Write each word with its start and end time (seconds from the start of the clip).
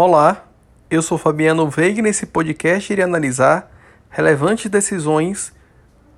Olá, 0.00 0.44
eu 0.88 1.02
sou 1.02 1.18
Fabiano 1.18 1.68
Veiga 1.68 1.98
e 1.98 2.02
nesse 2.02 2.24
podcast 2.24 2.92
irei 2.92 3.04
analisar 3.04 3.68
relevantes 4.08 4.70
decisões 4.70 5.52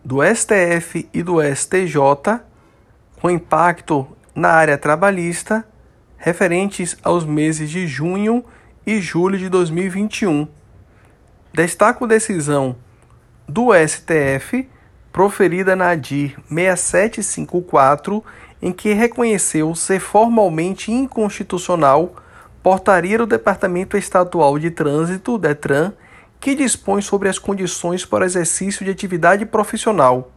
do 0.04 0.18
STF 0.22 1.08
e 1.14 1.22
do 1.22 1.38
STJ 1.42 2.42
com 3.18 3.30
impacto 3.30 4.06
na 4.34 4.50
área 4.50 4.76
trabalhista 4.76 5.66
referentes 6.18 6.94
aos 7.02 7.24
meses 7.24 7.70
de 7.70 7.86
junho 7.86 8.44
e 8.86 9.00
julho 9.00 9.38
de 9.38 9.48
2021. 9.48 10.46
Destaco 11.50 12.06
decisão 12.06 12.76
do 13.48 13.70
STF 13.72 14.68
proferida 15.10 15.74
na 15.74 15.92
ADIR 15.92 16.36
6754 16.50 18.22
em 18.60 18.72
que 18.72 18.92
reconheceu 18.92 19.74
ser 19.74 20.00
formalmente 20.00 20.92
inconstitucional 20.92 22.14
portaria 22.62 23.18
do 23.18 23.26
Departamento 23.26 23.96
Estadual 23.96 24.58
de 24.58 24.70
Trânsito, 24.70 25.38
DETRAN, 25.38 25.92
que 26.38 26.54
dispõe 26.54 27.02
sobre 27.02 27.28
as 27.28 27.38
condições 27.38 28.04
para 28.04 28.24
exercício 28.24 28.84
de 28.84 28.90
atividade 28.90 29.44
profissional. 29.44 30.30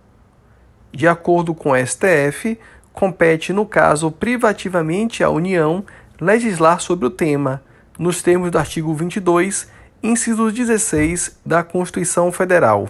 De 0.92 1.08
acordo 1.08 1.54
com 1.56 1.72
o 1.72 1.88
STF, 1.88 2.60
compete, 2.92 3.52
no 3.52 3.66
caso 3.66 4.12
privativamente 4.12 5.24
à 5.24 5.30
União, 5.30 5.84
legislar 6.20 6.80
sobre 6.80 7.06
o 7.06 7.10
tema, 7.10 7.62
nos 7.98 8.22
termos 8.22 8.52
do 8.52 8.58
artigo 8.58 8.94
22, 8.94 9.68
inciso 10.02 10.52
16 10.52 11.40
da 11.46 11.64
Constituição 11.64 12.32
Federal. 12.32 12.90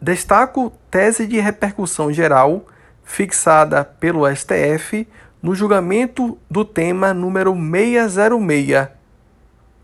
Destaco 0.00 0.72
tese 0.90 1.26
de 1.26 1.40
repercussão 1.40 2.12
geral 2.12 2.66
fixada 3.04 3.84
pelo 3.84 4.24
STF 4.34 5.06
no 5.44 5.54
julgamento 5.54 6.38
do 6.50 6.64
tema 6.64 7.12
número 7.12 7.54
606, 7.54 8.88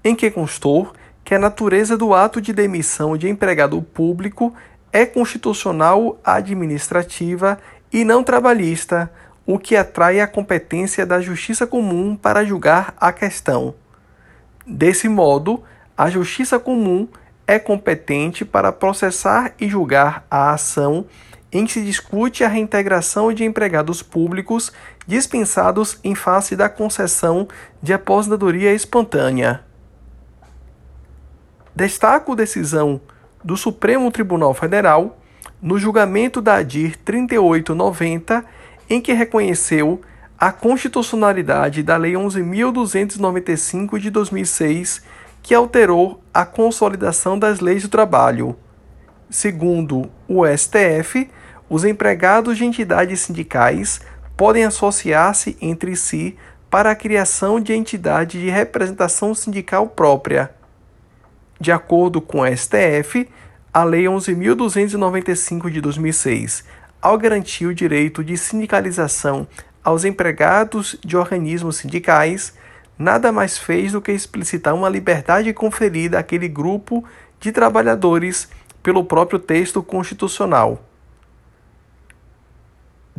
em 0.02 0.14
que 0.14 0.30
constou 0.30 0.90
que 1.22 1.34
a 1.34 1.38
natureza 1.38 1.98
do 1.98 2.14
ato 2.14 2.40
de 2.40 2.50
demissão 2.50 3.14
de 3.14 3.28
empregado 3.28 3.82
público 3.82 4.54
é 4.90 5.04
constitucional 5.04 6.18
administrativa 6.24 7.58
e 7.92 8.04
não 8.04 8.24
trabalhista, 8.24 9.12
o 9.44 9.58
que 9.58 9.76
atrai 9.76 10.18
a 10.18 10.26
competência 10.26 11.04
da 11.04 11.20
Justiça 11.20 11.66
Comum 11.66 12.16
para 12.16 12.42
julgar 12.42 12.94
a 12.98 13.12
questão. 13.12 13.74
Desse 14.66 15.10
modo, 15.10 15.62
a 15.94 16.08
Justiça 16.08 16.58
Comum 16.58 17.06
é 17.46 17.58
competente 17.58 18.46
para 18.46 18.72
processar 18.72 19.52
e 19.60 19.68
julgar 19.68 20.24
a 20.30 20.54
ação 20.54 21.04
em 21.52 21.64
que 21.64 21.72
se 21.72 21.82
discute 21.82 22.44
a 22.44 22.48
reintegração 22.48 23.32
de 23.32 23.44
empregados 23.44 24.02
públicos 24.02 24.72
dispensados 25.06 25.98
em 26.04 26.14
face 26.14 26.54
da 26.54 26.68
concessão 26.68 27.48
de 27.82 27.92
aposentadoria 27.92 28.72
espontânea. 28.72 29.64
Destaco 31.74 32.36
decisão 32.36 33.00
do 33.42 33.56
Supremo 33.56 34.10
Tribunal 34.10 34.54
Federal 34.54 35.18
no 35.60 35.78
julgamento 35.78 36.40
da 36.40 36.56
ADIR 36.56 36.96
3890, 36.96 38.44
em 38.88 39.00
que 39.00 39.12
reconheceu 39.12 40.00
a 40.38 40.50
constitucionalidade 40.50 41.82
da 41.82 41.96
Lei 41.96 42.14
11.295 42.14 43.98
de 43.98 44.10
2006, 44.10 45.02
que 45.42 45.54
alterou 45.54 46.22
a 46.32 46.46
consolidação 46.46 47.38
das 47.38 47.60
leis 47.60 47.82
do 47.82 47.88
trabalho. 47.88 48.56
Segundo 49.28 50.10
o 50.26 50.46
STF, 50.46 51.28
os 51.70 51.84
empregados 51.84 52.58
de 52.58 52.64
entidades 52.64 53.20
sindicais 53.20 54.00
podem 54.36 54.64
associar-se 54.64 55.56
entre 55.60 55.94
si 55.94 56.36
para 56.68 56.90
a 56.90 56.96
criação 56.96 57.60
de 57.60 57.72
entidade 57.72 58.40
de 58.40 58.50
representação 58.50 59.32
sindical 59.34 59.86
própria. 59.86 60.50
De 61.60 61.70
acordo 61.70 62.20
com 62.20 62.42
a 62.42 62.54
STF, 62.54 63.28
a 63.72 63.84
Lei 63.84 64.04
11.295 64.04 65.70
de 65.70 65.80
2006, 65.80 66.64
ao 67.00 67.16
garantir 67.16 67.66
o 67.66 67.74
direito 67.74 68.24
de 68.24 68.36
sindicalização 68.36 69.46
aos 69.84 70.04
empregados 70.04 70.96
de 71.04 71.16
organismos 71.16 71.76
sindicais, 71.76 72.52
nada 72.98 73.30
mais 73.30 73.56
fez 73.56 73.92
do 73.92 74.00
que 74.00 74.10
explicitar 74.10 74.74
uma 74.74 74.88
liberdade 74.88 75.52
conferida 75.52 76.18
àquele 76.18 76.48
grupo 76.48 77.04
de 77.38 77.52
trabalhadores 77.52 78.48
pelo 78.82 79.04
próprio 79.04 79.38
texto 79.38 79.82
constitucional. 79.82 80.89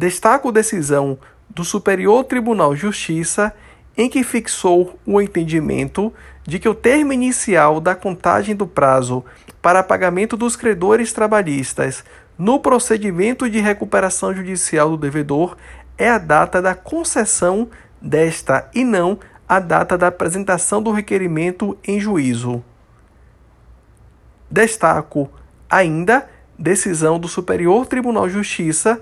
Destaco 0.01 0.51
decisão 0.51 1.15
do 1.47 1.63
Superior 1.63 2.23
Tribunal 2.23 2.73
de 2.73 2.81
Justiça 2.81 3.53
em 3.95 4.09
que 4.09 4.23
fixou 4.23 4.99
o 5.05 5.21
entendimento 5.21 6.11
de 6.41 6.57
que 6.57 6.67
o 6.67 6.73
termo 6.73 7.13
inicial 7.13 7.79
da 7.79 7.93
contagem 7.93 8.55
do 8.55 8.65
prazo 8.65 9.23
para 9.61 9.83
pagamento 9.83 10.35
dos 10.35 10.55
credores 10.55 11.13
trabalhistas 11.13 12.03
no 12.35 12.59
procedimento 12.59 13.47
de 13.47 13.59
recuperação 13.59 14.33
judicial 14.33 14.89
do 14.89 14.97
devedor 14.97 15.55
é 15.99 16.09
a 16.09 16.17
data 16.17 16.59
da 16.63 16.73
concessão 16.73 17.69
desta 18.01 18.71
e 18.73 18.83
não 18.83 19.19
a 19.47 19.59
data 19.59 19.99
da 19.99 20.07
apresentação 20.07 20.81
do 20.81 20.89
requerimento 20.89 21.77
em 21.87 21.99
juízo. 21.99 22.63
Destaco 24.49 25.29
ainda 25.69 26.27
decisão 26.57 27.19
do 27.19 27.27
Superior 27.27 27.85
Tribunal 27.85 28.27
de 28.27 28.33
Justiça 28.33 28.99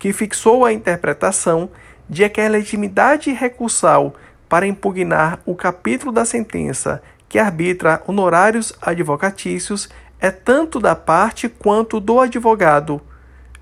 que 0.00 0.12
fixou 0.12 0.64
a 0.64 0.72
interpretação 0.72 1.70
de 2.08 2.28
que 2.28 2.40
a 2.40 2.48
legitimidade 2.48 3.30
recursal 3.30 4.16
para 4.48 4.66
impugnar 4.66 5.38
o 5.46 5.54
capítulo 5.54 6.10
da 6.10 6.24
sentença 6.24 7.00
que 7.28 7.38
arbitra 7.38 8.02
honorários 8.08 8.72
advocatícios 8.82 9.88
é 10.18 10.30
tanto 10.30 10.80
da 10.80 10.96
parte 10.96 11.48
quanto 11.48 12.00
do 12.00 12.18
advogado. 12.18 13.00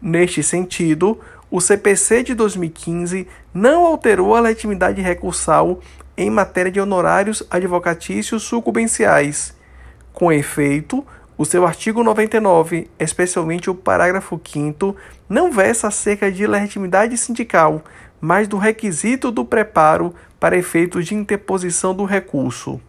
Neste 0.00 0.43
sentido, 0.43 1.21
o 1.50 1.60
CPC 1.60 2.22
de 2.22 2.34
2015 2.34 3.26
não 3.53 3.84
alterou 3.84 4.34
a 4.34 4.41
legitimidade 4.41 5.03
recursal 5.03 5.81
em 6.16 6.31
matéria 6.31 6.70
de 6.70 6.81
honorários 6.81 7.43
advocatícios 7.50 8.44
sucumbenciais. 8.44 9.55
Com 10.12 10.32
efeito, 10.32 11.05
o 11.38 11.44
seu 11.44 11.65
artigo 11.65 12.03
99, 12.03 12.91
especialmente 12.99 13.71
o 13.71 13.75
parágrafo 13.75 14.41
5 14.44 14.97
não 15.28 15.53
versa 15.53 15.87
acerca 15.87 16.32
de 16.32 16.44
legitimidade 16.44 17.16
sindical, 17.16 17.84
mas 18.21 18.49
do 18.49 18.59
requisito 18.59 19.31
do 19.31 19.44
preparo 19.44 20.12
para 20.41 20.59
efeitos 20.59 21.06
de 21.06 21.15
interposição 21.15 21.94
do 21.94 22.04
recurso. 22.04 22.81